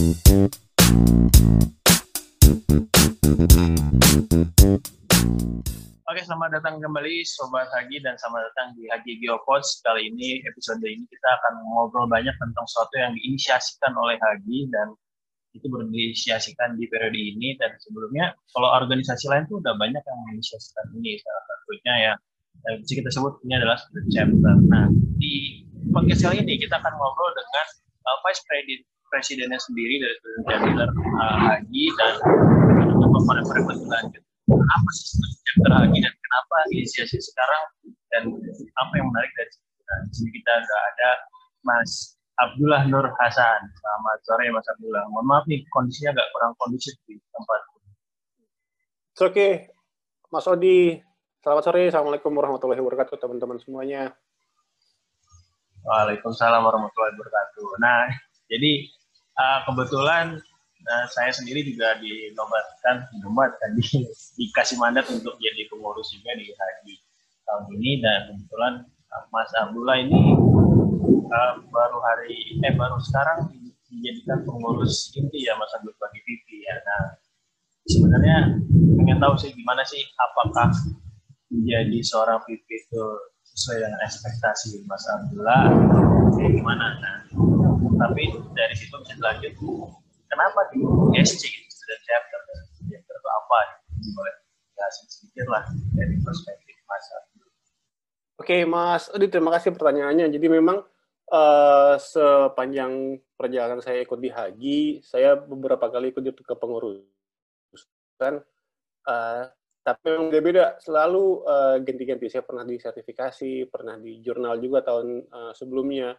[0.00, 0.16] Oke,
[6.24, 9.84] selamat datang kembali Sobat Hagi dan selamat datang di Hagi Geopods.
[9.84, 14.96] Kali ini, episode ini kita akan ngobrol banyak tentang sesuatu yang diinisiasikan oleh Hagi dan
[15.52, 20.96] itu berinisiasikan di periode ini dan sebelumnya kalau organisasi lain tuh udah banyak yang menginisiasikan
[20.96, 22.12] ini salah satunya ya
[22.80, 24.54] bisa kita sebut ini adalah student chapter.
[24.64, 24.88] Nah
[25.20, 25.60] di
[25.92, 27.66] podcast kali ini kita akan ngobrol dengan
[28.08, 32.12] uh, Vice President presidennya sendiri dari student chapter uh, Hagi dan
[32.86, 37.62] beberapa para berlanjut apa sih chapter Hagi dan kenapa inisiasi sekarang
[38.10, 38.22] dan
[38.78, 39.50] apa yang menarik dari
[40.14, 41.10] sini kita udah ada
[41.66, 43.60] Mas Abdullah Nur Hasan.
[43.76, 45.04] Selamat sore Mas Abdullah.
[45.12, 47.60] Mohon maaf nih kondisinya agak kurang kondusif di tempat.
[49.20, 49.52] Oke, okay.
[50.32, 50.96] Mas Odi.
[51.44, 51.88] Selamat sore.
[51.92, 54.16] Assalamualaikum warahmatullahi wabarakatuh teman-teman semuanya.
[55.84, 57.66] Waalaikumsalam warahmatullahi wabarakatuh.
[57.80, 58.08] Nah,
[58.48, 58.88] jadi
[59.40, 60.36] uh, kebetulan
[60.80, 64.08] Nah, saya sendiri juga dinobatkan, dinobatkan di,
[64.40, 66.94] dikasih mandat untuk jadi pengurus juga di haji
[67.44, 68.74] tahun ini dan kebetulan
[69.12, 70.32] uh, Mas Abdullah ini
[71.28, 73.52] uh, baru hari eh baru sekarang
[73.90, 76.74] dijadikan pengurus inti ya Mas Abdullah bagi TV ya.
[76.80, 77.04] Nah,
[77.84, 78.36] sebenarnya
[79.04, 80.72] ingin tahu sih gimana sih apakah
[81.50, 83.04] menjadi seorang VP itu
[83.54, 85.62] sesuai dengan ekspektasi Mas Abdullah
[86.38, 86.86] gimana?
[87.02, 87.18] Nah
[88.00, 89.52] tapi dari situ bisa lanjut
[90.32, 90.80] kenapa di
[91.20, 92.40] SC gitu student chapter
[92.88, 93.58] chapter itu apa?
[94.16, 94.32] Boleh
[94.72, 97.04] jelasin sedikit lah dari perspektif Mas
[98.40, 100.32] Oke Mas Odi terima kasih pertanyaannya.
[100.32, 100.80] Jadi memang
[101.28, 108.40] uh, sepanjang perjalanan saya ikut di haji saya beberapa kali ikut di kepengurusan
[109.04, 109.44] uh,
[109.80, 112.28] tapi memang beda-beda selalu uh, ganti-ganti.
[112.28, 116.12] Saya pernah di sertifikasi pernah di jurnal juga tahun uh, sebelumnya.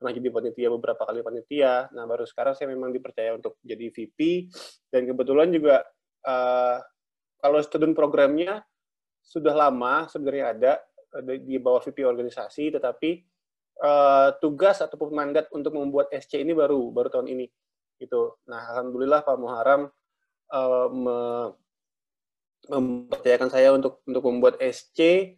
[0.00, 1.92] Pernah jadi panitia beberapa kali panitia.
[1.92, 4.48] Nah, baru sekarang saya memang dipercaya untuk jadi VP
[4.88, 5.84] dan kebetulan juga
[6.24, 6.80] uh,
[7.38, 8.64] kalau student programnya
[9.22, 10.72] sudah lama sebenarnya ada
[11.36, 13.20] di bawah VP organisasi, tetapi
[13.84, 17.46] uh, tugas ataupun mandat untuk membuat SC ini baru baru tahun ini.
[18.00, 18.40] Gitu.
[18.48, 19.86] Nah, alhamdulillah Pak Muharam
[20.48, 21.52] uh,
[22.70, 25.32] mempercayakan saya untuk untuk membuat SC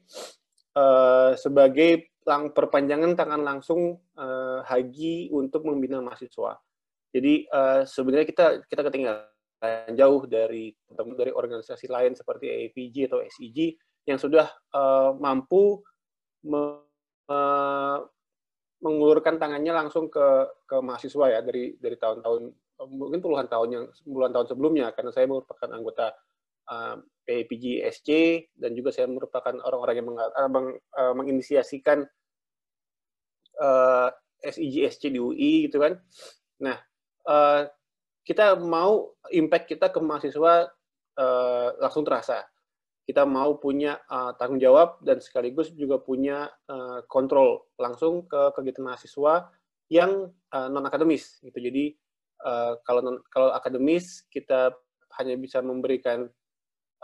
[0.77, 6.57] uh, sebagai lang perpanjangan tangan langsung uh, Hagi untuk membina mahasiswa.
[7.15, 10.73] Jadi uh, sebenarnya kita kita ketinggalan jauh dari
[11.17, 14.45] dari organisasi lain seperti APG atau SEG yang sudah
[14.77, 15.81] uh, mampu
[16.45, 16.85] me,
[17.29, 17.99] uh,
[18.85, 22.43] mengulurkan tangannya langsung ke ke mahasiswa ya dari dari tahun-tahun
[22.91, 26.13] mungkin puluhan tahun yang puluhan tahun sebelumnya karena saya merupakan anggota
[26.71, 28.09] uh, PPG SC
[28.53, 32.05] dan juga saya merupakan orang-orang yang meng, uh, menginisiasikan
[33.61, 34.09] uh,
[34.45, 35.97] SIG SC di UI gitu kan.
[36.61, 36.77] Nah,
[38.29, 40.69] kita mau impact kita ke mahasiswa
[41.81, 42.45] langsung terasa.
[43.09, 43.97] Kita mau punya
[44.37, 46.53] tanggung jawab dan sekaligus juga punya
[47.09, 49.49] kontrol langsung ke kegiatan mahasiswa
[49.89, 51.57] yang non akademis gitu.
[51.57, 51.97] Jadi
[52.85, 54.77] kalau non, kalau akademis kita
[55.17, 56.29] hanya bisa memberikan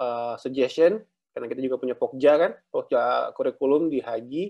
[0.01, 4.45] uh, suggestion karena kita juga punya pokja kan, pokja kurikulum di Haji.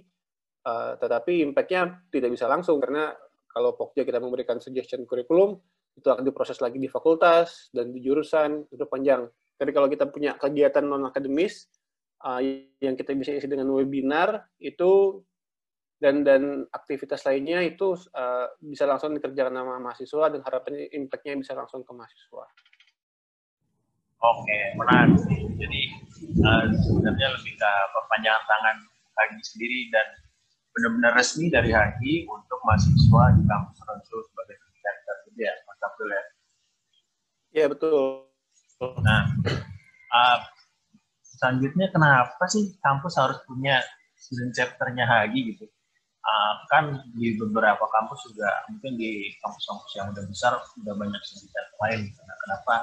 [0.61, 3.17] Uh, tetapi impact-nya tidak bisa langsung karena
[3.49, 5.57] kalau pokja kita memberikan suggestion kurikulum
[5.97, 9.25] itu akan diproses lagi di fakultas dan di jurusan itu panjang.
[9.57, 11.69] Tapi kalau kita punya kegiatan non akademis
[12.25, 12.41] uh,
[12.81, 15.21] yang kita bisa isi dengan webinar itu
[16.01, 21.53] dan dan aktivitas lainnya itu uh, bisa langsung dikerjakan sama mahasiswa dan harapannya impact-nya bisa
[21.53, 22.45] langsung ke mahasiswa.
[24.21, 25.41] Oke, menarik sih.
[25.57, 25.83] Jadi
[26.45, 28.77] uh, sebenarnya lebih ke perpanjangan tangan
[29.17, 30.07] Hagi sendiri dan
[30.77, 36.09] benar-benar resmi dari Hagi untuk mahasiswa di kampus Ronsul sebagai center gitu ya, Mas Abdul
[36.09, 36.25] ya?
[37.51, 38.01] Iya, betul.
[39.01, 39.23] Nah,
[40.13, 40.39] uh,
[41.25, 43.81] selanjutnya kenapa sih kampus harus punya
[44.17, 45.65] student chapter-nya Hagi gitu?
[46.21, 46.85] Uh, kan
[47.17, 50.53] di beberapa kampus juga mungkin di kampus-kampus yang udah besar
[50.85, 52.01] udah banyak student chapter lain.
[52.13, 52.75] Nah, kenapa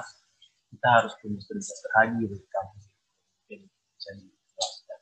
[0.72, 2.84] kita harus punya chapter lagi di kampus.
[2.92, 5.00] Mungkin bisa dijelaskan.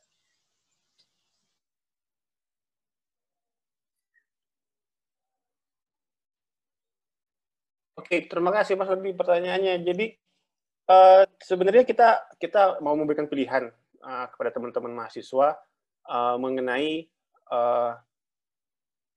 [7.96, 9.74] Oke, terima kasih Mas Rudi pertanyaannya.
[9.82, 10.06] Jadi
[10.86, 13.66] uh, sebenarnya kita kita mau memberikan pilihan
[14.04, 15.58] uh, kepada teman-teman mahasiswa
[16.06, 17.10] uh, mengenai
[17.50, 17.98] uh,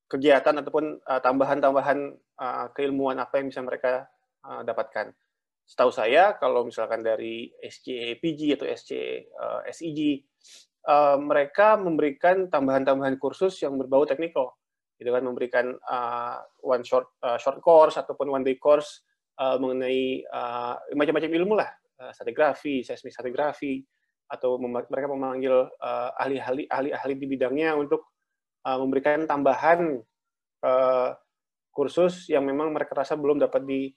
[0.09, 4.09] kegiatan ataupun tambahan-tambahan uh, keilmuan apa yang bisa mereka
[4.41, 5.13] uh, dapatkan
[5.69, 13.61] setahu saya kalau misalkan dari SCPG atau SC eh, uh, eh, mereka memberikan tambahan-tambahan kursus
[13.61, 14.57] yang berbau teknikal
[14.97, 19.05] gitu kan memberikan uh, one short uh, short course ataupun one day course
[19.39, 21.71] uh, mengenai uh, macam-macam ilmu lah,
[22.03, 23.79] uh, stratigrafi, seismik stratigrafi,
[24.29, 25.55] atau mem mereka memanggil
[26.19, 28.11] ahli-ahli uh, ahli-ahli di bidangnya untuk
[28.67, 29.97] uh, memberikan tambahan
[30.67, 31.09] uh,
[31.71, 33.89] kursus yang memang mereka rasa belum dapat di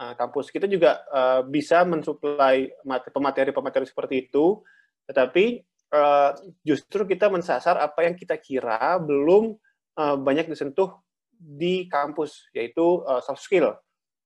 [0.00, 0.48] uh, kampus.
[0.48, 2.72] Kita juga uh, bisa mensuplai
[3.12, 4.64] pemateri-pemateri seperti itu,
[5.04, 5.60] tetapi
[5.92, 6.32] uh,
[6.64, 9.52] justru kita mensasar apa yang kita kira belum
[10.00, 10.96] uh, banyak disentuh
[11.36, 13.76] di kampus, yaitu uh, soft skill.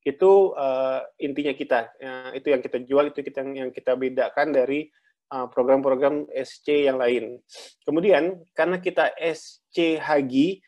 [0.07, 1.91] Itu uh, intinya kita.
[1.99, 4.87] Uh, itu yang kita jual, itu kita yang kita bedakan dari
[5.35, 7.43] program-program SC yang lain.
[7.83, 10.63] Kemudian karena kita SC Hagi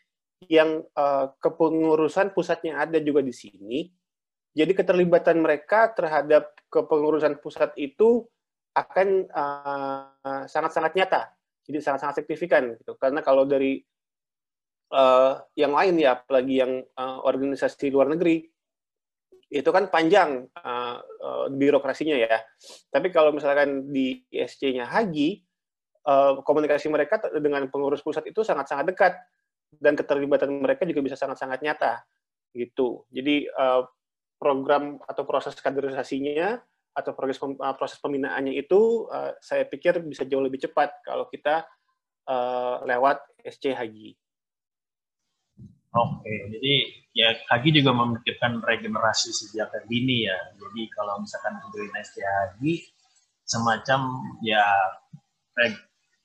[0.45, 3.89] yang uh, kepengurusan pusatnya ada juga di sini,
[4.57, 8.25] jadi keterlibatan mereka terhadap kepengurusan pusat itu
[8.73, 9.29] akan
[10.49, 11.23] sangat-sangat uh, nyata,
[11.69, 12.73] jadi sangat-sangat signifikan.
[12.77, 12.97] Gitu.
[12.97, 13.85] Karena kalau dari
[14.97, 18.49] uh, yang lain ya, apalagi yang uh, organisasi luar negeri,
[19.53, 22.41] itu kan panjang uh, uh, birokrasinya ya.
[22.89, 25.41] Tapi kalau misalkan di ISC-nya Hagi,
[26.09, 29.15] uh, komunikasi mereka dengan pengurus pusat itu sangat-sangat dekat
[29.77, 32.03] dan keterlibatan mereka juga bisa sangat-sangat nyata
[32.57, 33.05] gitu.
[33.13, 33.85] Jadi uh,
[34.37, 36.61] program atau proses kaderisasinya
[36.97, 37.37] atau proses
[37.77, 41.65] proses pembinaannya itu uh, saya pikir bisa jauh lebih cepat kalau kita
[42.29, 44.17] uh, lewat SC Hagi.
[45.97, 46.75] Oke, jadi
[47.17, 50.37] ya Hagi juga memikirkan regenerasi sejak dini ya.
[50.57, 52.85] Jadi kalau misalkan join Hagi
[53.47, 54.01] semacam
[54.45, 54.65] ya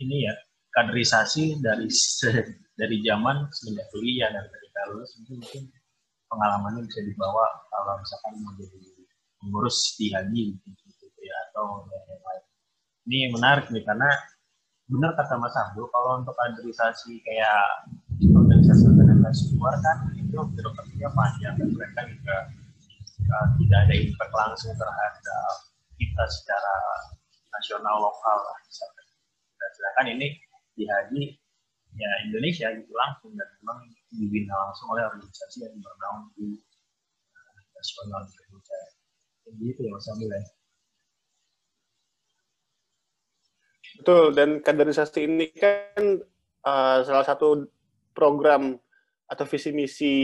[0.02, 0.34] ini ya
[0.76, 1.88] kaderisasi dari
[2.80, 5.64] dari zaman semenjak kuliah dan ketika lulus mungkin,
[6.32, 8.80] pengalamannya bisa dibawa kalau misalkan menjadi
[9.44, 12.44] pengurus di Hagi gitu, ya atau yang lain.
[13.12, 14.08] Ini menarik nih karena
[14.88, 17.92] benar kata Mas Abdul kalau untuk kaderisasi kayak
[18.22, 18.92] organisasi
[19.58, 22.38] luar kan itu birokrasinya panjang dan mereka juga
[23.32, 25.56] uh, tidak ada impact langsung terhadap
[25.98, 26.76] kita secara
[27.52, 29.06] nasional lokal lah misalkan.
[29.60, 30.28] Dan sedangkan ini
[30.76, 31.24] di Haji
[31.98, 33.80] ya Indonesia gitu langsung dan memang
[34.12, 36.60] dibina langsung oleh organisasi yang bernaung di
[37.32, 38.80] uh, nasional Indonesia.
[39.52, 40.42] Gitu ya Mas Amil ya.
[44.02, 46.24] Betul, dan kaderisasi ini kan
[46.66, 47.70] uh, salah satu
[48.16, 48.80] program
[49.30, 50.16] atau visi misi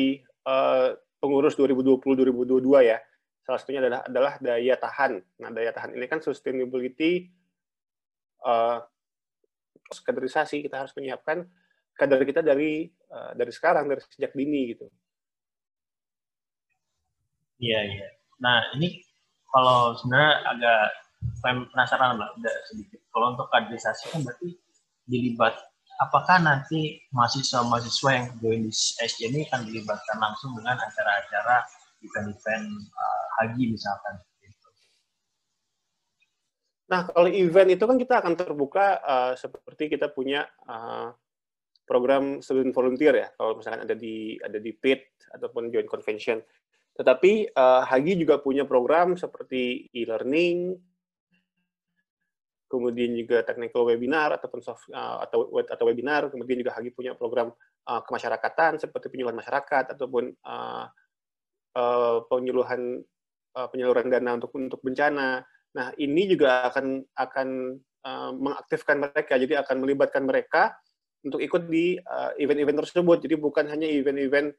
[0.47, 2.97] uh, pengurus 2020-2022 ya.
[3.43, 5.11] Salah satunya adalah adalah daya tahan.
[5.39, 7.31] Nah, daya tahan ini kan sustainability
[8.43, 8.83] uh,
[9.87, 11.47] kaderisasi kita harus menyiapkan
[11.97, 14.85] kader kita dari uh, dari sekarang dari sejak dini gitu.
[17.57, 18.07] Iya iya.
[18.37, 19.01] Nah ini
[19.49, 20.81] kalau sebenarnya agak
[21.73, 22.29] penasaran lah
[22.69, 23.01] sedikit.
[23.09, 24.53] Kalau untuk kaderisasi kan berarti
[25.09, 25.57] dilibat
[25.97, 31.65] apakah nanti mahasiswa-mahasiswa yang join di SJ ini akan dilibatkan langsung dengan acara-acara
[32.05, 34.21] event-event uh, haji misalkan?
[36.87, 41.11] Nah, kalau event itu kan kita akan terbuka uh, seperti kita punya uh,
[41.87, 46.43] program student volunteer ya, kalau misalkan ada di ada di PIT ataupun joint convention.
[46.97, 50.75] Tetapi uh, Hagi juga punya program seperti e-learning,
[52.67, 57.55] kemudian juga technical webinar ataupun soft uh, atau atau webinar, kemudian juga Hagi punya program
[57.87, 60.85] uh, kemasyarakatan seperti penyuluhan masyarakat ataupun uh,
[61.77, 62.99] uh, penyuluhan
[63.55, 65.45] uh, penyaluran dana untuk untuk bencana.
[65.77, 67.47] Nah, ini juga akan akan
[68.03, 70.75] uh, mengaktifkan mereka, jadi akan melibatkan mereka
[71.25, 71.97] untuk ikut di
[72.37, 73.17] event-event uh, tersebut.
[73.23, 74.53] Jadi bukan hanya event-event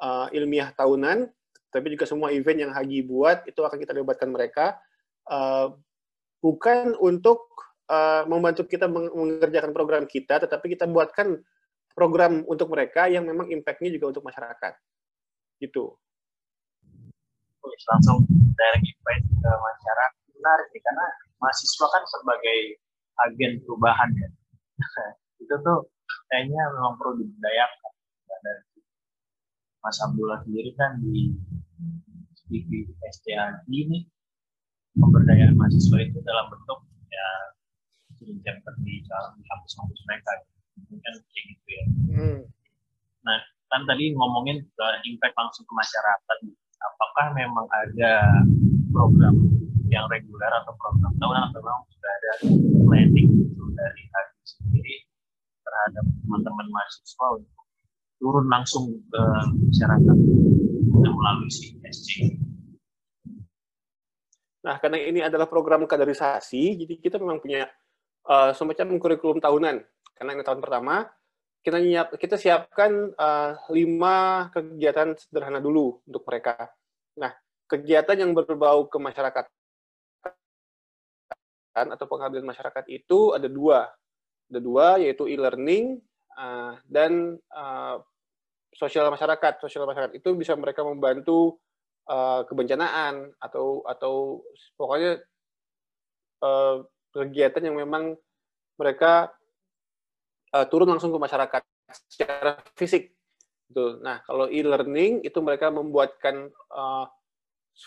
[0.00, 1.28] uh, ilmiah tahunan,
[1.72, 4.78] tapi juga semua event yang Hagi buat itu akan kita libatkan mereka.
[5.26, 5.74] Uh,
[6.38, 7.50] bukan untuk
[7.90, 11.42] uh, membantu kita mengerjakan program kita, tetapi kita buatkan
[11.96, 14.72] program untuk mereka yang memang impact-nya juga untuk masyarakat.
[15.58, 15.84] Gitu.
[17.66, 20.12] Langsung direct impact ke masyarakat.
[20.36, 21.06] Menarik nih, karena
[21.40, 22.58] mahasiswa kan sebagai
[23.26, 24.28] agen perubahan ya.
[25.42, 25.80] itu tuh
[26.30, 27.92] kayaknya memang perlu diberdayakan.
[28.26, 28.56] Dan
[29.82, 31.34] Mas Abdullah sendiri kan di
[32.46, 34.06] di STAG ini
[34.94, 36.78] pemberdayaan mahasiswa itu dalam bentuk
[37.10, 37.26] ya
[38.46, 39.02] chapter di
[39.46, 40.30] kampus-kampus mereka.
[40.76, 41.84] Mungkin kayak gitu ya.
[42.16, 42.40] Hmm.
[43.26, 43.38] nah
[43.74, 46.38] kan tadi ngomongin ke impact langsung ke masyarakat.
[46.76, 48.44] Apakah memang ada
[48.94, 49.34] program
[49.90, 52.32] yang reguler atau program tahunan atau memang sudah ada
[52.86, 54.96] planning itu dari HADI sendiri
[55.76, 57.64] terhadap teman-teman mahasiswa untuk
[58.16, 59.22] turun langsung ke
[59.68, 60.16] masyarakat
[60.96, 61.52] melalui
[61.92, 62.40] SC
[64.66, 67.70] Nah, karena ini adalah program kaderisasi, jadi kita memang punya
[68.26, 69.78] uh, semacam kurikulum tahunan.
[70.10, 71.06] Karena ini tahun pertama,
[71.62, 76.66] kita nyiap, kita siapkan uh, lima kegiatan sederhana dulu untuk mereka.
[77.14, 77.30] Nah,
[77.70, 79.46] kegiatan yang berbau ke masyarakat
[81.76, 83.86] atau pengabdian masyarakat itu ada dua,
[84.50, 85.98] ada dua yaitu e-learning
[86.38, 87.98] uh, dan uh,
[88.74, 89.58] sosial masyarakat.
[89.62, 91.58] Sosial masyarakat itu bisa mereka membantu
[92.06, 94.44] uh, kebencanaan atau atau
[94.78, 95.22] pokoknya
[96.44, 98.14] uh, kegiatan yang memang
[98.76, 99.32] mereka
[100.52, 101.62] uh, turun langsung ke masyarakat
[102.12, 103.16] secara fisik.
[103.66, 103.98] Gitu.
[103.98, 107.06] Nah, kalau e-learning itu mereka membuatkan uh,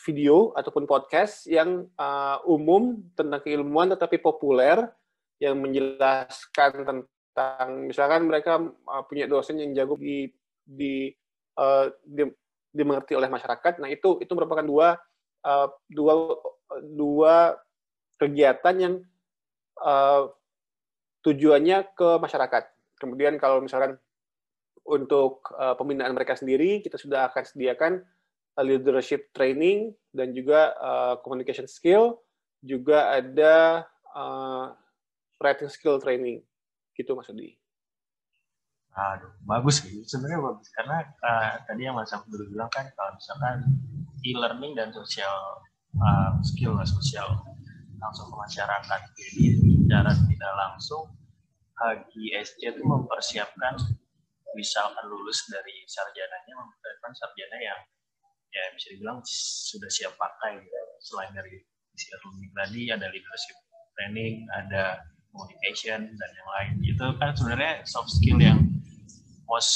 [0.06, 4.86] video ataupun podcast yang uh, umum tentang keilmuan tetapi populer
[5.40, 10.28] yang menjelaskan tentang misalkan mereka uh, punya dosen yang jago di
[10.68, 11.10] di,
[11.58, 12.28] uh, di
[12.70, 13.82] dimengerti oleh masyarakat.
[13.82, 14.88] Nah, itu itu merupakan dua
[15.48, 16.14] uh, dua
[16.94, 17.58] dua
[18.20, 18.94] kegiatan yang
[19.82, 20.30] uh,
[21.24, 22.64] tujuannya ke masyarakat.
[23.00, 23.96] Kemudian kalau misalkan
[24.84, 27.94] untuk uh, pembinaan mereka sendiri, kita sudah akan sediakan
[28.60, 32.20] leadership training dan juga uh, communication skill,
[32.60, 34.76] juga ada uh,
[35.40, 36.44] writing skill training,
[36.94, 37.56] gitu Mas Udi.
[38.94, 40.04] Aduh, bagus gitu.
[40.04, 43.58] Sebenarnya bagus karena uh, tadi yang Mas Abdul bilang kan kalau misalkan
[44.28, 45.64] e-learning dan sosial
[46.04, 47.40] uh, skill sosial
[48.00, 49.02] langsung ke masyarakat.
[49.16, 49.44] Jadi
[49.88, 51.04] secara tidak langsung
[51.80, 53.80] HGSC itu mempersiapkan
[54.58, 57.80] misalkan lulus dari sarjananya mempersiapkan sarjana yang
[58.50, 60.58] ya bisa dibilang sudah siap pakai
[61.00, 61.62] selain dari
[61.94, 63.58] isi learning tadi ada leadership
[63.94, 68.60] training ada communication dan yang lain itu kan sebenarnya soft skill yang
[69.46, 69.72] most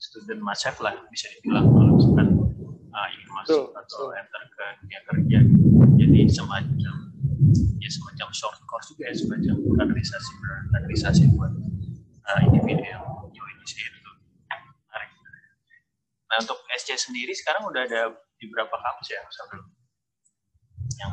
[0.00, 2.28] student must have lah bisa dibilang kalau misalkan
[2.90, 4.16] uh, ingin masuk so, atau so.
[4.16, 5.38] enter ke dunia kerja
[6.00, 6.94] jadi semacam
[7.80, 10.32] ya semacam short course juga ya semacam kaderisasi
[10.72, 11.52] kaderisasi buat
[12.26, 14.00] uh, individu yang join di sini
[16.30, 19.66] Nah untuk SC sendiri sekarang udah ada di berapa kampus ya sebelum?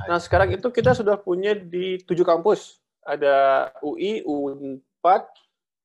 [0.06, 2.78] Nah sekarang itu kita sudah punya di tujuh kampus.
[3.08, 5.24] Ada UI, U4,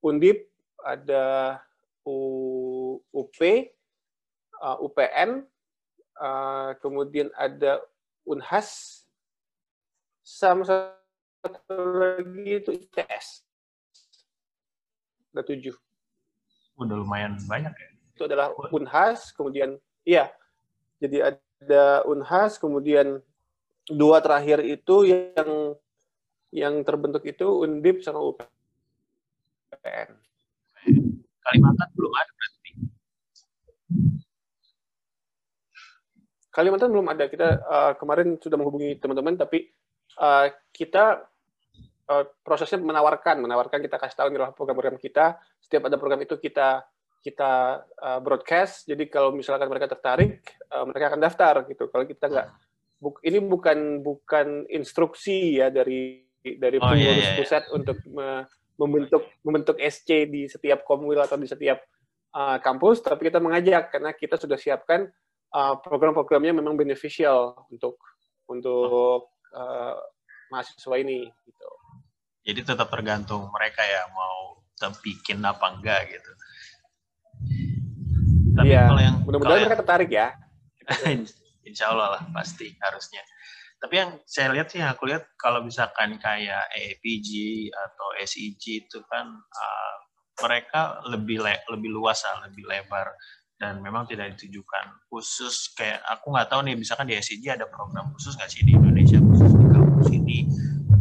[0.02, 0.50] Undip,
[0.82, 1.56] ada
[2.02, 3.38] U, UP,
[4.58, 5.46] uh, UPN,
[6.18, 7.78] uh, kemudian ada
[8.26, 9.02] Unhas,
[10.26, 13.46] sama satu lagi itu ITS.
[15.30, 15.74] Ada tujuh.
[16.74, 17.92] Udah lumayan banyak ya?
[18.22, 20.30] itu adalah Unhas, kemudian iya.
[21.02, 23.18] Jadi ada Unhas, kemudian
[23.90, 25.74] dua terakhir itu yang
[26.52, 30.08] yang terbentuk itu Undip sama UPN.
[31.42, 32.70] Kalimantan belum ada berarti.
[36.52, 37.24] Kalimantan belum ada.
[37.26, 39.72] Kita uh, kemarin sudah menghubungi teman-teman, tapi
[40.20, 41.24] uh, kita
[42.12, 45.40] uh, prosesnya menawarkan, menawarkan kita kasih tahu nih program-program kita.
[45.56, 46.84] Setiap ada program itu kita
[47.24, 48.84] kita uh, broadcast.
[48.84, 51.88] Jadi kalau misalkan mereka tertarik, uh, mereka akan daftar gitu.
[51.88, 52.48] Kalau kita nggak,
[53.00, 58.46] buk, ini bukan bukan instruksi ya dari dari oh, pengurus yeah, yeah, pusat untuk me,
[58.76, 61.78] membentuk membentuk SC di setiap komwil atau di setiap
[62.34, 65.06] uh, kampus, tapi kita mengajak karena kita sudah siapkan
[65.54, 68.00] uh, program-programnya memang beneficial untuk
[68.50, 69.96] untuk uh,
[70.50, 71.70] mahasiswa ini gitu.
[72.42, 74.58] Jadi tetap tergantung mereka ya mau
[74.98, 76.32] bikin apa enggak gitu.
[78.52, 78.90] Tapi iya.
[78.90, 80.34] kalau yang mudah-mudahan mereka tertarik ya.
[81.68, 83.22] Insya Allah lah pasti harusnya.
[83.82, 89.26] Tapi yang saya lihat sih, aku lihat kalau misalkan kayak EPG atau SEG itu kan
[89.34, 89.94] uh,
[90.38, 93.10] mereka lebih le lebih luas lah, lebih lebar.
[93.58, 98.14] Dan memang tidak ditujukan khusus kayak aku nggak tahu nih misalkan di SEG ada program
[98.14, 100.46] khusus nggak sih di Indonesia khusus di kampus ini?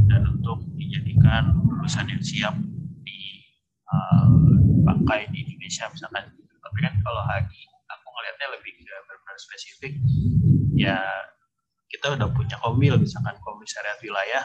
[0.10, 2.58] Dan untuk dijadikan lulusan yang siap
[3.06, 7.62] dipakai uh, di Indonesia misalkan tapi kan kalau Hagi
[7.94, 9.94] aku ngelihatnya lebih ke benar spesifik.
[10.74, 10.98] Ya
[12.02, 14.42] kita udah punya komil misalkan komisariat wilayah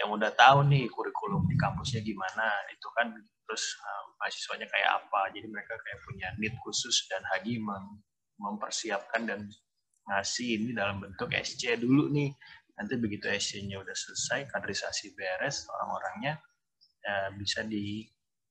[0.00, 3.12] yang udah tahu nih kurikulum di kampusnya gimana itu kan
[3.44, 8.00] terus uh, mahasiswanya kayak apa jadi mereka kayak punya need khusus dan Hagi mem
[8.40, 9.52] mempersiapkan dan
[10.08, 12.32] ngasih ini dalam bentuk SC dulu nih
[12.74, 16.40] nanti begitu SC-nya udah selesai kaderisasi beres orang-orangnya
[17.04, 18.00] ya bisa di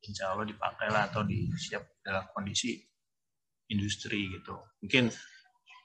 [0.06, 2.78] insya Allah dipakai lah atau disiap dalam kondisi
[3.74, 4.56] industri gitu.
[4.86, 5.10] Mungkin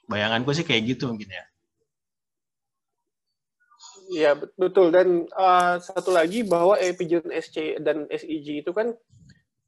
[0.05, 1.43] bayanganku sih kayak gitu mungkin ya.
[4.09, 8.97] Iya betul dan uh, satu lagi bahwa EPJ SC dan SIG itu kan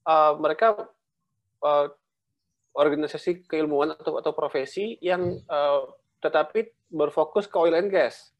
[0.09, 0.89] uh, mereka
[1.61, 1.93] uh,
[2.73, 5.85] organisasi keilmuan atau atau profesi yang uh,
[6.25, 8.33] tetapi berfokus ke oil and gas.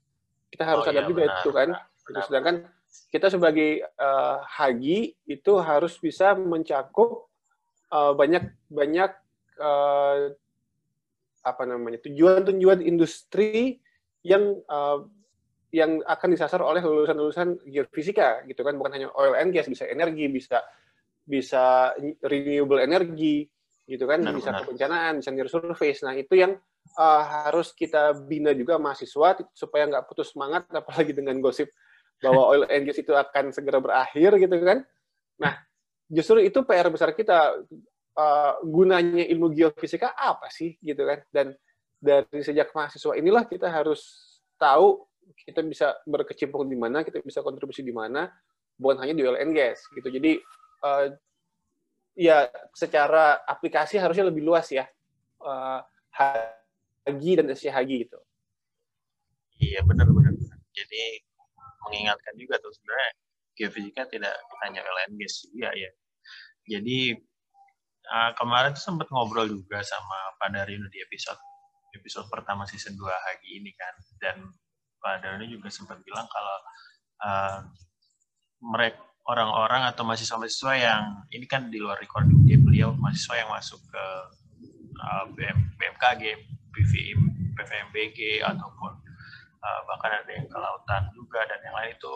[0.50, 1.70] Kita harus oh, iya, juga benar, itu kan.
[1.78, 2.24] Benar.
[2.26, 2.56] Sedangkan
[3.14, 7.30] kita sebagai uh, haji itu harus bisa mencakup
[7.94, 9.12] uh, banyak banyak
[9.62, 10.34] uh,
[11.42, 13.82] apa namanya tujuan-tujuan industri
[14.22, 15.06] yang uh,
[15.72, 18.76] yang akan disasar oleh lulusan-lulusan geofisika gitu kan.
[18.76, 20.60] Bukan hanya oil and gas bisa energi bisa
[21.24, 21.96] bisa
[22.28, 23.48] renewable energi
[23.88, 24.20] gitu kan.
[24.20, 24.62] Benar, bisa benar.
[24.68, 26.04] kebencanaan bisa near surface.
[26.04, 26.60] Nah itu yang
[27.00, 31.72] uh, harus kita bina juga mahasiswa supaya nggak putus semangat apalagi dengan gosip
[32.22, 34.84] bahwa oil and gas itu akan segera berakhir gitu kan.
[35.40, 35.56] Nah
[36.12, 37.64] justru itu PR besar kita
[38.20, 41.24] uh, gunanya ilmu geofisika apa sih gitu kan.
[41.32, 41.56] Dan
[41.96, 44.04] dari sejak mahasiswa inilah kita harus
[44.60, 48.30] tahu kita bisa berkecimpung di mana kita bisa kontribusi di mana
[48.76, 50.08] bukan hanya di oil and gas gitu.
[50.12, 50.42] Jadi
[50.84, 51.12] uh,
[52.18, 54.88] ya secara aplikasi harusnya lebih luas ya
[55.44, 55.80] uh,
[56.12, 58.20] Hagi dan SCHG gitu.
[59.62, 60.32] Iya benar benar
[60.76, 61.04] jadi
[61.88, 63.12] mengingatkan juga tuh sebenarnya
[63.58, 64.36] geofisika tidak
[64.66, 64.82] hanya
[65.20, 65.92] gas juga ya
[66.66, 67.20] jadi
[68.08, 71.40] uh, kemarin tuh sempat ngobrol juga sama Pak Darino di episode
[71.92, 74.38] episode pertama season 2 Hagi ini kan dan
[75.02, 76.58] Pak Darino juga sempat bilang kalau
[77.26, 77.60] uh,
[78.62, 81.04] mereka orang-orang atau mahasiswa-mahasiswa yang
[81.34, 84.06] ini kan di luar recording dia beliau mahasiswa yang masuk ke
[85.02, 86.24] uh, BM, BMKG,
[86.74, 87.22] PVM,
[87.58, 88.92] PVMBG ataupun
[89.62, 92.14] uh, bahkan ada yang ke lautan juga dan yang lain itu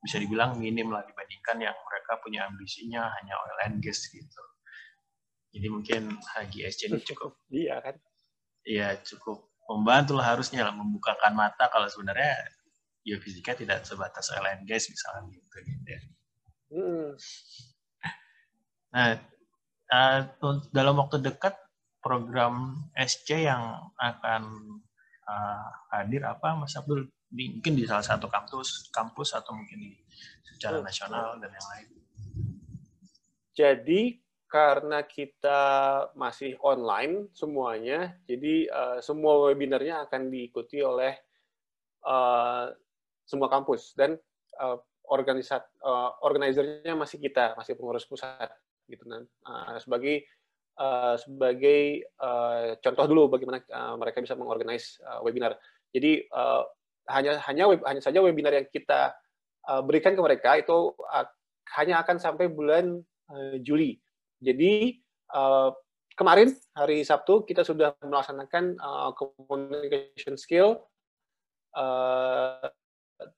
[0.00, 4.42] bisa dibilang minim lah dibandingkan yang mereka punya ambisinya hanya oil and gas gitu.
[5.50, 7.98] Jadi mungkin HGSC ini cukup iya kan?
[8.64, 12.34] Iya cukup membantu lah harusnya lah membukakan mata kalau sebenarnya
[13.06, 16.00] geofisika tidak sebatas and gas misalnya gitu gitu ya.
[16.70, 17.10] Hmm.
[18.90, 19.08] Nah,
[19.94, 20.18] uh,
[20.74, 21.54] dalam waktu dekat
[22.02, 24.42] program SC yang akan
[25.30, 29.94] uh, hadir apa Mas Abdul di, mungkin di salah satu kampus kampus atau mungkin di
[30.42, 31.88] secara nasional dan yang lain.
[33.54, 34.00] Jadi
[34.50, 35.60] karena kita
[36.18, 41.14] masih online semuanya, jadi uh, semua webinarnya akan diikuti oleh
[42.02, 42.74] uh,
[43.22, 44.18] semua kampus dan
[44.58, 48.50] uh, organisat uh, organizernya masih kita, masih pengurus pusat
[48.90, 49.22] gitu kan.
[49.46, 50.26] Uh, sebagai
[50.82, 55.54] uh, sebagai uh, contoh dulu bagaimana uh, mereka bisa mengorganize uh, webinar.
[55.94, 56.66] Jadi uh,
[57.06, 59.14] hanya hanya web, hanya saja webinar yang kita
[59.70, 61.26] uh, berikan ke mereka itu uh,
[61.78, 62.98] hanya akan sampai bulan
[63.30, 63.94] uh, Juli.
[64.40, 64.96] Jadi
[65.36, 65.70] uh,
[66.16, 70.80] kemarin hari Sabtu kita sudah melaksanakan uh, communication skill
[71.76, 72.66] uh,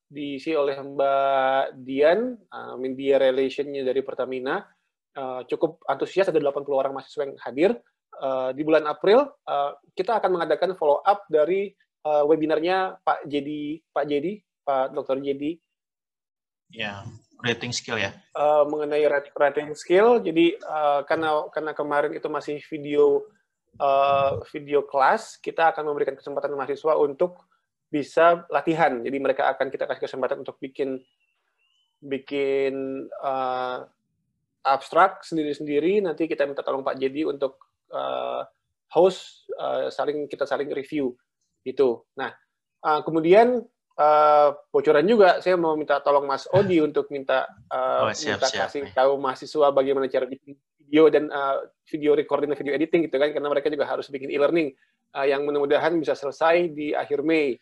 [0.06, 4.62] diisi oleh Mbak Dian, uh, media relationnya dari Pertamina.
[5.12, 7.70] Uh, cukup antusias ada 80 orang mahasiswa yang hadir.
[8.12, 11.72] Uh, di bulan April uh, kita akan mengadakan follow up dari
[12.06, 15.18] uh, webinarnya Pak Jedi, Pak Jedi, Pak Dr.
[15.24, 15.58] Jedi.
[16.72, 17.04] Ya,
[17.42, 18.14] rating skill ya.
[18.32, 23.26] Uh, mengenai rating skill, jadi uh, karena karena kemarin itu masih video
[23.82, 27.42] uh, video kelas, kita akan memberikan kesempatan mahasiswa untuk
[27.92, 29.04] bisa latihan.
[29.04, 31.02] Jadi mereka akan kita kasih kesempatan untuk bikin
[32.00, 33.84] bikin uh,
[34.64, 36.00] abstrak sendiri-sendiri.
[36.00, 37.58] Nanti kita minta tolong Pak Jedi untuk
[37.92, 38.46] uh,
[38.94, 41.12] host uh, saling kita saling review
[41.66, 42.00] itu.
[42.16, 42.32] Nah,
[42.86, 43.60] uh, kemudian
[43.98, 48.48] uh, bocoran juga saya mau minta tolong Mas Odi untuk minta uh, oh, siap, minta
[48.48, 48.92] siap, kasih nih.
[48.94, 53.32] tahu mahasiswa bagaimana cara bikin video dan uh, video recording dan video editing gitu kan
[53.32, 54.76] karena mereka juga harus bikin e-learning
[55.16, 57.56] uh, yang mudah-mudahan bisa selesai di akhir Mei.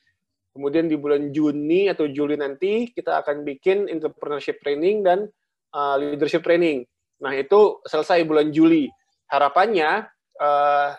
[0.50, 5.30] Kemudian di bulan Juni atau Juli nanti kita akan bikin entrepreneurship training dan
[5.70, 6.82] uh, leadership training.
[7.22, 8.90] Nah itu selesai bulan Juli.
[9.30, 10.10] Harapannya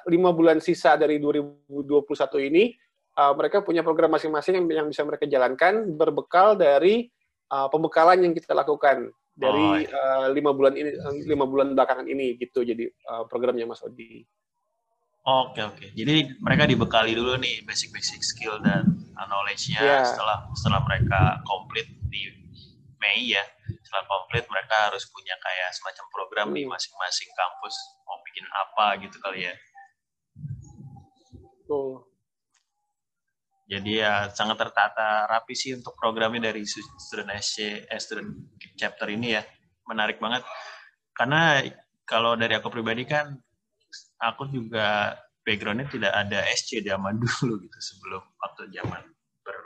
[0.08, 2.72] lima uh, bulan sisa dari 2021 ini
[3.17, 7.10] uh, mereka punya program masing-masing yang, yang bisa mereka jalankan berbekal dari
[7.52, 9.89] uh, pembekalan yang kita lakukan dari oh, iya.
[9.89, 10.91] uh, lima bulan ini
[11.26, 14.28] lima bulan belakangan ini gitu jadi uh, programnya Mas Odi.
[15.21, 15.86] Oke oke.
[15.93, 20.02] Jadi mereka dibekali dulu nih basic-basic skill dan knowledge-nya yeah.
[20.02, 22.26] setelah setelah mereka komplit di
[22.97, 23.45] Mei ya.
[23.86, 26.58] Setelah komplit mereka harus punya kayak semacam program hmm.
[26.58, 27.76] di masing-masing kampus
[28.10, 29.56] mau bikin apa gitu kali ya.
[31.69, 32.11] Tuh.
[33.72, 39.40] Jadi ya sangat tertata rapi sih untuk programnya dari student SC, eh, student chapter ini
[39.40, 39.44] ya.
[39.88, 40.44] Menarik banget.
[41.16, 41.64] Karena
[42.04, 43.32] kalau dari aku pribadi kan,
[44.20, 45.16] aku juga
[45.48, 49.04] backgroundnya tidak ada SC zaman dulu gitu sebelum waktu zaman
[49.42, 49.58] ber,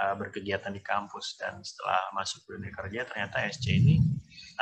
[0.00, 3.96] uh, berkegiatan di kampus dan setelah masuk dunia kerja ternyata SC ini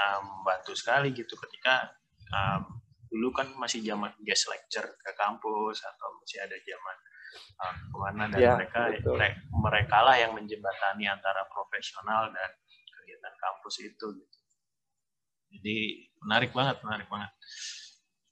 [0.00, 1.88] membantu sekali gitu ketika
[2.32, 6.96] um, dulu kan masih zaman guest lecture ke kampus atau masih ada zaman
[7.60, 12.50] uh, ke mana dan ya, mereka mereka mereka lah yang menjembatani antara profesional dan
[13.00, 14.38] kegiatan kampus itu gitu.
[15.50, 15.76] Jadi
[16.22, 17.30] menarik banget, menarik banget.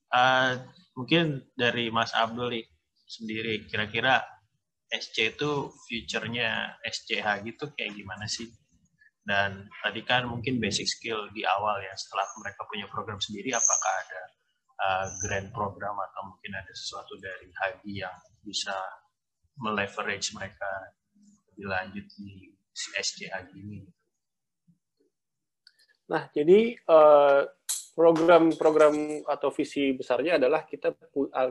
[0.09, 0.53] Uh,
[0.97, 2.63] mungkin dari Mas Abdul
[3.05, 4.25] sendiri kira-kira
[4.89, 8.49] SC itu future-nya SCH gitu kayak gimana sih?
[9.29, 13.93] Dan tadi kan mungkin basic skill di awal ya, setelah mereka punya program sendiri, apakah
[14.09, 14.23] ada
[14.79, 18.75] uh, grand program atau mungkin ada sesuatu dari Hagi yang bisa
[19.59, 20.71] meleverage mereka
[21.53, 23.83] lebih lanjut di si Hagi ini?
[26.09, 27.45] Nah, jadi uh,
[27.99, 30.95] program-program atau visi besarnya adalah kita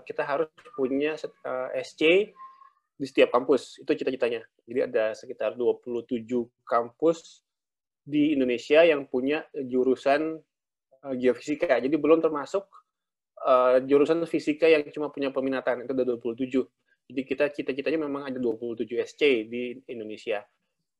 [0.01, 2.31] kita harus punya uh, SC
[2.97, 3.83] di setiap kampus.
[3.83, 4.41] Itu cita-citanya.
[4.65, 6.23] Jadi ada sekitar 27
[6.65, 7.43] kampus
[8.01, 10.39] di Indonesia yang punya jurusan
[11.03, 11.77] uh, geofisika.
[11.77, 12.65] Jadi belum termasuk
[13.47, 15.87] uh, jurusan fisika yang cuma punya peminatan.
[15.87, 16.67] Itu ada 27.
[17.07, 20.43] Jadi kita cita-citanya memang ada 27 SC di Indonesia.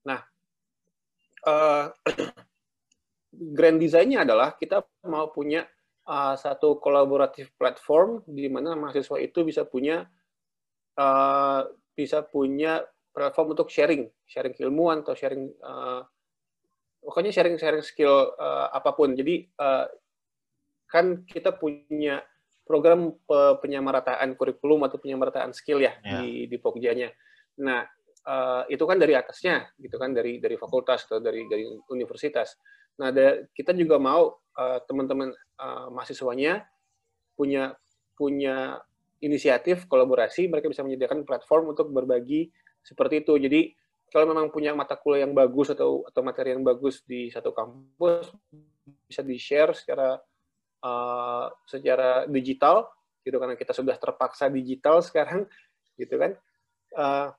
[0.08, 0.24] Nah,
[1.44, 1.92] uh,
[3.58, 5.68] grand design-nya adalah kita mau punya
[6.08, 10.08] uh, satu kolaboratif platform di mana mahasiswa itu bisa punya
[11.94, 12.82] bisa punya
[13.14, 15.46] platform untuk sharing, sharing keilmuan atau sharing
[17.06, 18.34] pokoknya sharing-sharing skill
[18.74, 19.14] apa pun.
[19.14, 19.46] Jadi
[20.90, 22.26] kan kita punya
[22.68, 23.16] program
[23.64, 26.22] penyamarataan kurikulum atau penyamarataan skill ya, ya.
[26.22, 27.10] di di Pogjanya.
[27.64, 27.88] Nah,
[28.28, 32.60] uh, itu kan dari atasnya gitu kan dari dari fakultas atau dari dari universitas.
[33.00, 36.68] Nah, ada, kita juga mau uh, teman-teman uh, mahasiswanya
[37.38, 37.78] punya
[38.18, 38.82] punya
[39.22, 42.50] inisiatif kolaborasi mereka bisa menyediakan platform untuk berbagi
[42.82, 43.62] seperti itu jadi
[44.10, 48.34] kalau memang punya mata kuliah yang bagus atau atau materi yang bagus di satu kampus
[49.06, 50.18] bisa di share secara
[50.84, 52.92] uh, secara digital
[53.24, 55.44] gitu karena kita sudah terpaksa digital sekarang
[56.00, 56.32] gitu kan.
[56.96, 57.36] Uh,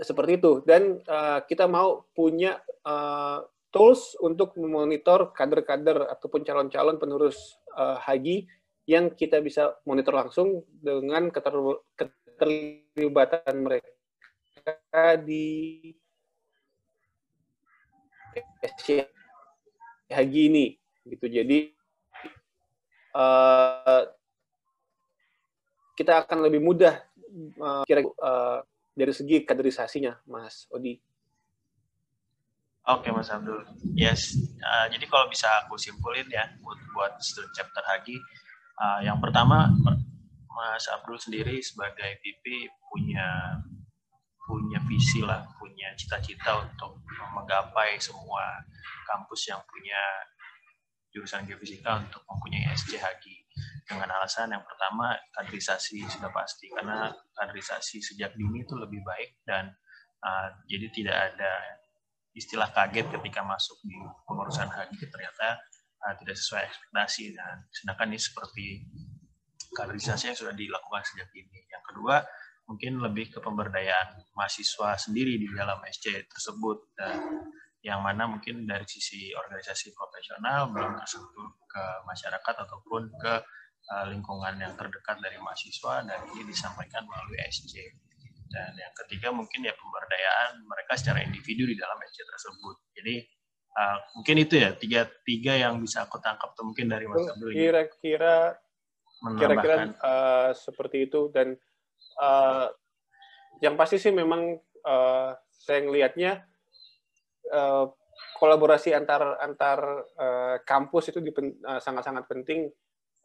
[0.00, 0.64] seperti itu.
[0.64, 3.40] Dan uh, kita mau punya uh,
[3.72, 8.48] tools untuk memonitor kader-kader ataupun calon-calon penerus uh, haji
[8.86, 15.82] yang kita bisa monitor langsung dengan keterlibatan mereka di
[20.06, 21.26] haji ini gitu.
[21.26, 21.75] Jadi
[23.16, 24.02] uh,
[25.96, 27.00] kita akan lebih mudah
[27.56, 28.60] uh, kira uh,
[28.92, 31.00] dari segi kaderisasinya Mas Odi
[32.86, 33.66] Oke Mas Abdul,
[33.98, 34.38] yes.
[34.62, 38.14] Uh, jadi kalau bisa aku simpulin ya buat buat student chapter Hagi,
[38.76, 39.72] Uh, yang pertama,
[40.52, 43.56] Mas Abdul sendiri sebagai VP punya
[44.44, 47.00] punya visi lah, punya cita-cita untuk
[47.32, 48.62] menggapai semua
[49.08, 49.96] kampus yang punya
[51.16, 53.24] jurusan geofisika untuk mempunyai SCHG
[53.88, 59.72] dengan alasan yang pertama kaderisasi sudah pasti karena kaderisasi sejak dini itu lebih baik dan
[60.20, 61.52] uh, jadi tidak ada
[62.36, 63.96] istilah kaget ketika masuk di
[64.28, 65.56] pengurusan haji ternyata
[66.04, 68.66] uh, tidak sesuai ekspektasi dan sedangkan ini seperti
[69.76, 71.68] kaderisasi yang sudah dilakukan sejak ini.
[71.68, 72.24] Yang kedua,
[72.64, 77.20] mungkin lebih ke pemberdayaan mahasiswa sendiri di dalam SC tersebut dan
[77.86, 83.34] yang mana mungkin dari sisi organisasi profesional belum tersentuh ke masyarakat ataupun ke
[83.94, 87.78] uh, lingkungan yang terdekat dari mahasiswa dan ini disampaikan melalui SC.
[88.50, 92.76] Dan yang ketiga mungkin ya pemberdayaan mereka secara individu di dalam SC tersebut.
[92.98, 93.16] Jadi
[93.76, 97.52] Uh, mungkin itu ya tiga tiga yang bisa aku tangkap tuh mungkin dari Mas Abdul.
[97.52, 98.56] Kira-kira
[99.36, 101.60] kira-kira uh, seperti itu dan
[102.16, 102.72] uh,
[103.60, 106.40] yang pasti sih memang uh, saya ngelihatnya
[107.52, 107.90] uh,
[108.40, 109.78] kolaborasi antar antar
[110.16, 111.20] uh, kampus itu
[111.80, 112.70] sangat-sangat uh, penting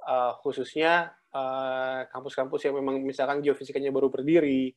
[0.07, 1.15] uh, khususnya
[2.11, 4.75] kampus-kampus uh, yang memang misalkan geofisikanya baru berdiri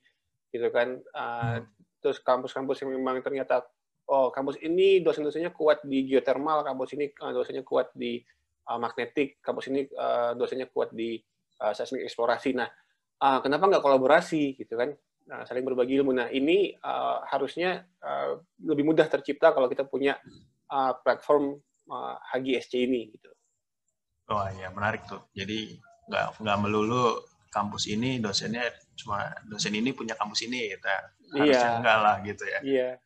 [0.54, 1.66] gitu kan uh, hmm.
[1.98, 3.66] terus kampus-kampus yang memang ternyata
[4.08, 8.20] oh kampus ini dosen-dosennya kuat di geothermal, kampus ini uh, dosennya kuat di
[8.68, 11.16] uh, magnetik, kampus ini uh, dosennya kuat di
[11.64, 12.52] uh, seismik eksplorasi.
[12.56, 12.68] Nah,
[13.24, 14.92] uh, kenapa nggak kolaborasi gitu kan?
[15.24, 16.12] Nah, saling berbagi ilmu.
[16.12, 20.20] Nah, ini uh, harusnya uh, lebih mudah tercipta kalau kita punya
[20.68, 21.56] uh, platform
[21.88, 23.30] uh, HGSC ini gitu.
[24.28, 25.24] Oh iya, menarik tuh.
[25.32, 30.94] Jadi nggak nggak melulu kampus ini dosennya cuma dosen ini punya kampus ini kita
[31.32, 31.78] harusnya iya.
[31.80, 32.60] enggak lah gitu ya.
[32.60, 32.88] Iya.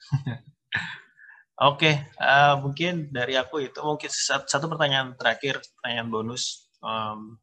[1.59, 6.71] Oke, okay, uh, mungkin dari aku itu mungkin satu pertanyaan terakhir, pertanyaan bonus.
[6.79, 7.43] Um,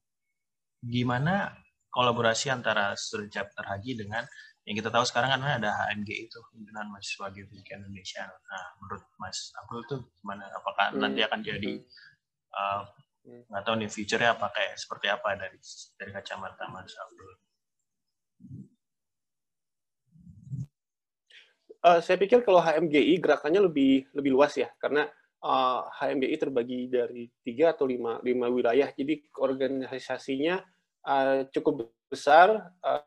[0.79, 1.51] gimana
[1.91, 4.23] kolaborasi antara student chapter haji dengan
[4.65, 8.25] yang kita tahu sekarang kan ada HMG itu himpunan mahasiswa geofisika Indonesia.
[8.25, 10.49] Nah, menurut Mas Abdul itu gimana?
[10.57, 11.01] Apakah hmm.
[11.05, 11.71] nanti akan jadi
[12.49, 12.81] uh,
[13.25, 15.57] nggak tahu nih future-nya apa kayak seperti apa dari
[16.01, 17.31] dari kacamata Mas Abdul?
[21.85, 25.05] Uh, saya pikir kalau HMGI gerakannya lebih lebih luas ya, karena
[25.45, 30.65] uh, HMGI terbagi dari tiga atau lima lima wilayah, jadi organisasinya
[31.05, 32.73] uh, cukup besar.
[32.81, 33.05] Uh,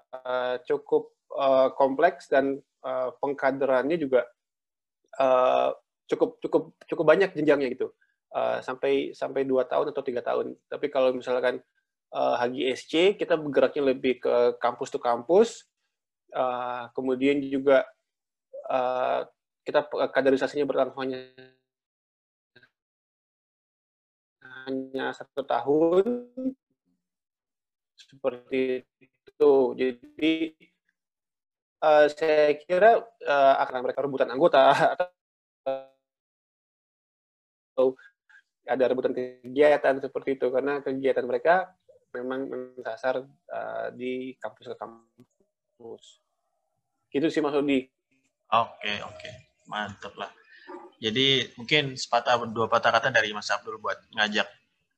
[0.00, 4.28] uh, cukup uh, kompleks dan uh, pengkaderannya juga
[5.18, 5.72] uh,
[6.08, 7.88] cukup cukup cukup banyak jenjangnya gitu.
[8.32, 10.56] Uh, sampai sampai dua tahun atau tiga tahun.
[10.68, 11.60] Tapi kalau misalkan
[12.16, 15.68] uh, HGSC kita bergeraknya lebih ke kampus to kampus,
[16.32, 17.84] uh, kemudian juga
[18.72, 19.28] uh,
[19.62, 19.84] kita
[20.16, 21.20] kaderisasinya berlangsung hanya
[24.64, 26.04] hanya satu tahun.
[27.96, 28.82] Seperti
[29.32, 29.74] itu.
[29.74, 30.34] Jadi
[31.82, 34.70] uh, saya kira uh, akan mereka rebutan anggota
[37.72, 37.96] atau
[38.68, 41.74] ada rebutan kegiatan seperti itu karena kegiatan mereka
[42.12, 46.04] memang mendasar uh, di kampus ke kampus.
[47.10, 47.88] Gitu sih Mas Odi.
[48.52, 49.30] Oke, oke.
[49.66, 50.30] Mantap lah.
[51.02, 54.46] Jadi mungkin sepatah dua patah kata dari Mas Abdul buat ngajak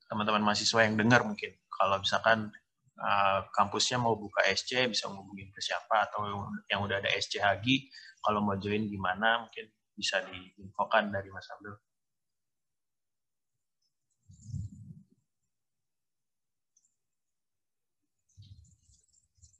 [0.04, 2.52] teman-teman mahasiswa yang dengar mungkin kalau misalkan
[3.00, 7.90] uh, kampusnya mau buka SC bisa ngubungin ke siapa atau yang udah ada SC Hagi
[8.22, 11.76] kalau mau join gimana mungkin bisa diinfokan dari Mas Abdul.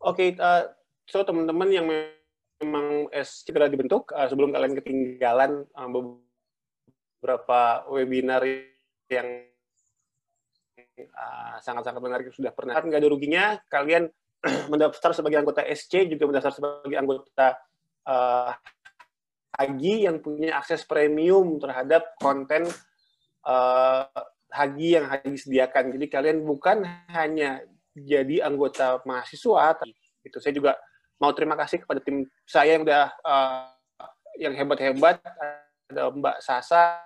[0.04, 0.68] Oke, okay, uh,
[1.08, 1.88] so teman-teman yang
[2.60, 5.88] memang SC segera dibentuk, uh, sebelum kalian ketinggalan uh,
[7.24, 8.44] beberapa webinar
[9.08, 9.48] yang
[10.98, 12.78] uh, sangat-sangat menarik sudah pernah.
[12.78, 14.10] Nggak ada ruginya kalian
[14.72, 17.58] mendaftar sebagai anggota SC, juga mendaftar sebagai anggota
[18.06, 18.52] uh,
[19.54, 22.66] Hagi yang punya akses premium terhadap konten
[23.46, 24.06] uh,
[24.50, 25.94] Hagi yang Hagi sediakan.
[25.94, 26.82] Jadi kalian bukan
[27.14, 27.62] hanya
[27.94, 29.78] jadi anggota mahasiswa,
[30.26, 30.72] itu saya juga
[31.22, 33.70] mau terima kasih kepada tim saya yang udah uh,
[34.34, 35.22] yang hebat-hebat
[35.88, 36.98] ada Mbak Sasa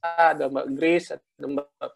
[0.00, 1.90] ada Mbak Grace ada Mbak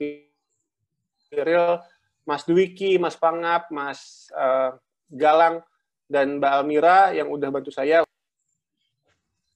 [1.35, 1.83] Firil
[2.23, 4.79] Mas Dwiki Mas Pangap Mas uh,
[5.11, 5.61] Galang
[6.07, 8.07] dan Mbak Almira yang udah bantu saya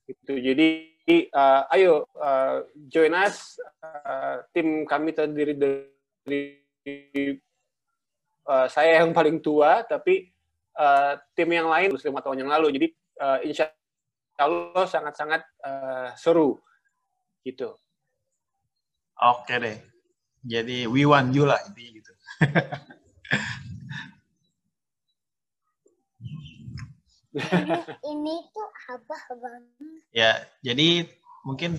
[0.08, 0.68] itu jadi
[1.32, 6.42] uh, ayo uh, join us uh, tim kami terdiri dari
[8.48, 10.32] uh, saya yang paling tua tapi
[10.78, 12.66] uh, tim yang lain lima tahun yang lalu.
[12.78, 12.86] Jadi
[13.20, 13.66] uh, insya
[14.38, 16.62] Allah sangat-sangat uh, seru
[17.42, 17.74] gitu.
[19.18, 19.76] Oke deh.
[20.46, 22.12] Jadi we want you lah intinya gitu.
[28.10, 30.02] ini tuh abah banget.
[30.10, 30.32] Ya,
[30.64, 31.06] jadi
[31.46, 31.78] mungkin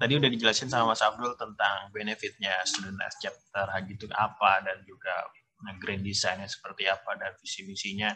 [0.00, 5.28] tadi udah dijelasin sama Mas Abdul tentang benefitnya student as chapter gitu apa dan juga
[5.76, 8.08] grand desainnya seperti apa dan visi misinya.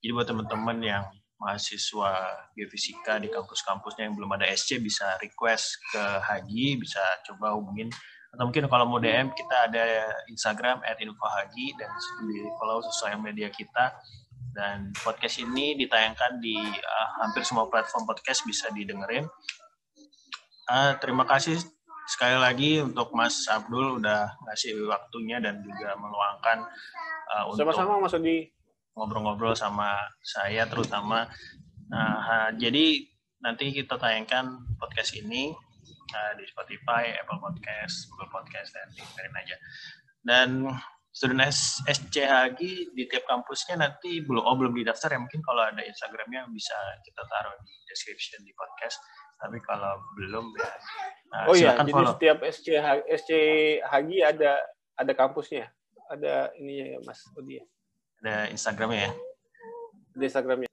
[0.00, 1.04] Jadi buat teman-teman yang
[1.36, 2.12] mahasiswa
[2.56, 7.92] geofisika di kampus-kampusnya yang belum ada SC bisa request ke Haji, bisa coba hubungin
[8.36, 11.88] atau mungkin kalau mau DM kita ada Instagram @infohaji dan
[12.28, 13.96] di follow sosial media kita
[14.52, 19.24] dan podcast ini ditayangkan di uh, hampir semua platform podcast bisa didengerin.
[20.68, 21.56] Uh, terima kasih
[22.04, 26.60] sekali lagi untuk Mas Abdul udah ngasih waktunya dan juga meluangkan
[27.32, 28.52] uh, untuk sama-sama Mas Odi
[28.92, 31.24] ngobrol-ngobrol sama saya terutama.
[31.88, 33.00] Nah, jadi
[33.40, 35.52] nanti kita tayangkan podcast ini
[35.92, 39.56] uh, di Spotify, Apple Podcast, Google Podcast dan dengerin aja.
[40.26, 40.48] Dan
[41.16, 41.48] student
[41.88, 45.18] SCHG di tiap kampusnya nanti belum oh belum didaftar ya.
[45.22, 49.00] Mungkin kalau ada Instagramnya bisa kita taruh di description di podcast.
[49.40, 50.70] Tapi kalau belum ya
[51.28, 52.16] nah, oh iya jadi follow.
[52.16, 53.30] setiap SC SC
[53.84, 54.60] Hagi ada
[54.96, 55.72] ada kampusnya.
[56.06, 57.64] Ada ininya ya Mas Odi ya.
[58.22, 59.12] Ada Instagramnya ya?
[60.16, 60.70] Ada Instagramnya.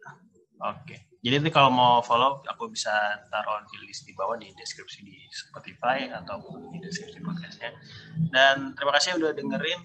[0.63, 2.91] Oke jadi nanti kalau mau follow aku bisa
[3.31, 6.35] taruh di list di bawah di deskripsi di Spotify atau
[6.67, 7.71] di deskripsi podcastnya.
[8.27, 9.79] Dan terima kasih udah dengerin.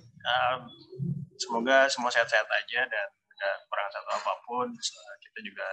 [1.38, 4.66] Semoga semua sehat-sehat aja dan nggak kurang satu apa pun.
[5.22, 5.66] Kita juga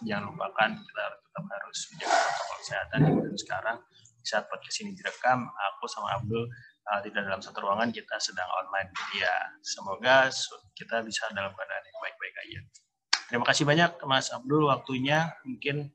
[0.00, 3.78] jangan lupakan kita tetap harus menjaga protokol kesehatan dan sekarang.
[4.24, 6.48] Saat podcast ini direkam aku sama Abdul
[6.88, 8.88] uh, tidak dalam satu ruangan kita sedang online.
[9.12, 10.32] Ya semoga
[10.72, 12.85] kita bisa dalam keadaan yang baik-baik aja
[13.28, 15.32] terima kasih banyak Mas Abdul waktunya.
[15.46, 15.90] Mungkin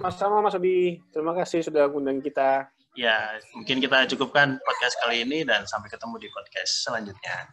[0.00, 1.04] sama-sama Mas Abi.
[1.12, 2.72] Terima kasih sudah mengundang kita.
[2.96, 7.46] Ya mungkin kita cukupkan podcast kali ini dan sampai ketemu di podcast selanjutnya